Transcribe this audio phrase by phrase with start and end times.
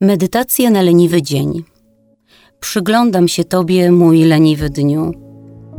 [0.00, 1.64] Medytacja na leniwy dzień.
[2.60, 5.12] Przyglądam się Tobie, mój leniwy dniu.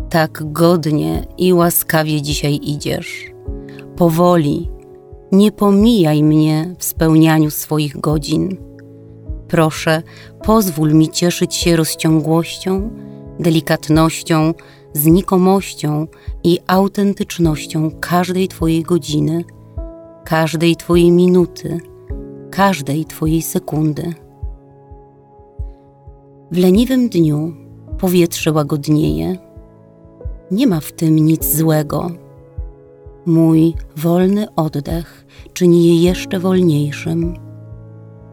[0.09, 3.31] Tak godnie i łaskawie dzisiaj idziesz.
[3.95, 4.69] Powoli,
[5.31, 8.57] nie pomijaj mnie w spełnianiu swoich godzin.
[9.47, 10.03] Proszę,
[10.43, 12.89] pozwól mi cieszyć się rozciągłością,
[13.39, 14.53] delikatnością,
[14.93, 16.07] znikomością
[16.43, 19.43] i autentycznością każdej Twojej godziny,
[20.25, 21.79] każdej Twojej minuty
[22.59, 24.13] każdej Twojej sekundy.
[26.51, 27.53] W leniwym dniu
[27.97, 29.37] powietrze łagodnieje.
[30.51, 32.11] Nie ma w tym nic złego.
[33.25, 37.33] Mój wolny oddech czyni je jeszcze wolniejszym.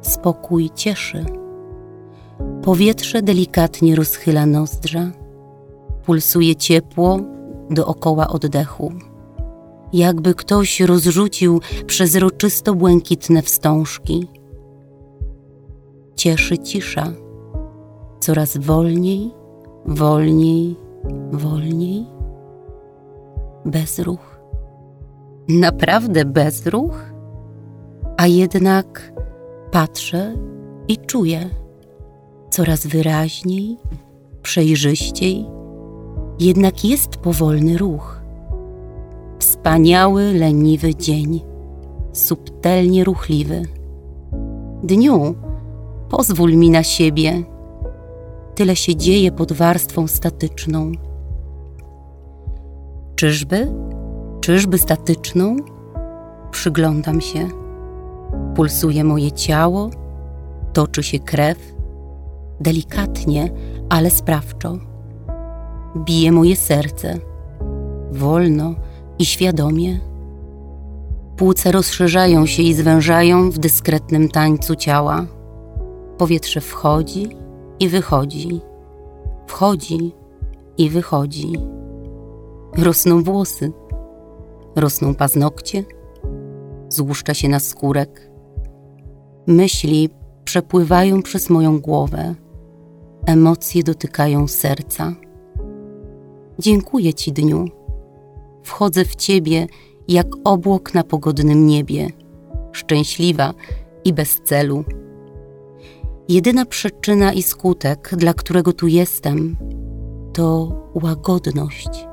[0.01, 1.25] Spokój cieszy.
[2.63, 5.11] Powietrze delikatnie rozchyla nozdrza.
[6.07, 7.21] Pulsuje ciepło
[7.71, 8.93] dookoła oddechu
[9.93, 14.29] jakby ktoś rozrzucił przezroczysto błękitne wstążki.
[16.17, 17.13] Cieszy cisza,
[18.21, 19.31] coraz wolniej,
[19.87, 20.77] wolniej,
[21.33, 22.07] wolniej.
[23.65, 24.41] Bezruch.
[25.49, 27.13] Naprawdę bezruch?
[28.17, 29.13] A jednak
[29.71, 30.35] patrzę
[30.89, 31.51] i czuję
[32.51, 33.79] coraz wyraźniej,
[34.43, 35.47] przejrzyściej,
[36.41, 38.16] jednak jest powolny ruch
[39.67, 41.41] Wspaniały, leniwy dzień,
[42.13, 43.63] subtelnie ruchliwy.
[44.83, 45.35] Dniu,
[46.09, 47.43] pozwól mi na siebie.
[48.55, 50.93] Tyle się dzieje pod warstwą statyczną.
[53.17, 53.73] Czyżby?
[54.41, 55.57] Czyżby statyczną?
[56.51, 57.49] Przyglądam się.
[58.55, 59.91] Pulsuje moje ciało,
[60.73, 61.75] toczy się krew,
[62.61, 63.51] delikatnie,
[63.89, 64.79] ale sprawczo.
[65.97, 67.19] Bije moje serce,
[68.13, 68.75] wolno,
[69.19, 70.01] i świadomie.
[71.37, 75.27] Płuca rozszerzają się i zwężają w dyskretnym tańcu ciała.
[76.19, 77.29] Powietrze wchodzi
[77.81, 78.61] i wychodzi,
[79.47, 80.13] wchodzi
[80.79, 81.53] i wychodzi.
[82.77, 83.73] Rosną włosy,
[84.77, 85.85] rosną paznokcie,
[86.89, 88.31] złuszcza się na skórek.
[89.47, 90.11] Myśli
[90.45, 92.35] przepływają przez moją głowę,
[93.27, 95.13] emocje dotykają serca.
[96.59, 97.76] Dziękuję Ci, dniu
[98.67, 99.67] wchodzę w Ciebie
[100.09, 102.11] jak obłok na pogodnym niebie,
[102.73, 103.55] szczęśliwa
[104.05, 104.85] i bez celu.
[106.29, 109.57] Jedyna przyczyna i skutek, dla którego tu jestem,
[110.33, 110.73] to
[111.03, 112.07] łagodność.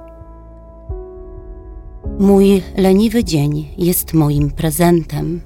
[2.20, 5.42] Mój leniwy dzień jest moim prezentem.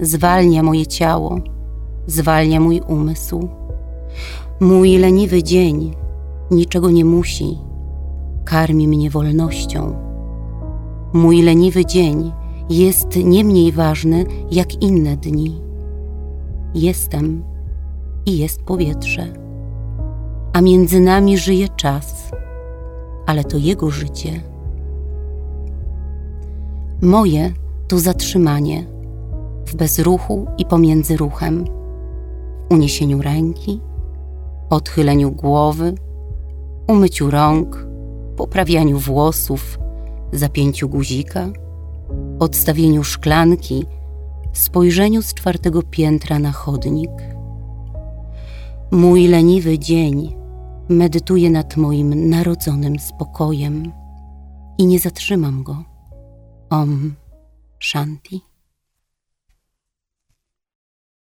[0.00, 1.38] Zwalnia moje ciało,
[2.06, 3.48] zwalnia mój umysł.
[4.60, 5.94] Mój leniwy dzień
[6.50, 7.58] niczego nie musi,
[8.52, 9.94] karmi mnie wolnością.
[11.12, 12.32] Mój leniwy dzień
[12.70, 15.62] jest nie mniej ważny jak inne dni.
[16.74, 17.42] Jestem
[18.26, 19.26] i jest powietrze,
[20.52, 22.30] a między nami żyje czas,
[23.26, 24.40] ale to jego życie.
[27.02, 27.52] Moje
[27.88, 28.86] to zatrzymanie
[29.66, 31.64] w bezruchu i pomiędzy ruchem,
[32.68, 33.80] w uniesieniu ręki,
[34.70, 35.94] odchyleniu głowy,
[36.88, 37.91] umyciu rąk
[38.36, 39.78] poprawianiu włosów,
[40.32, 41.48] zapięciu guzika,
[42.38, 43.86] odstawieniu szklanki,
[44.52, 47.10] spojrzeniu z czwartego piętra na chodnik.
[48.90, 50.34] Mój leniwy dzień
[50.88, 53.92] medytuje nad moim narodzonym spokojem
[54.78, 55.84] i nie zatrzymam go.
[56.70, 57.14] Om
[57.80, 58.51] Shanti.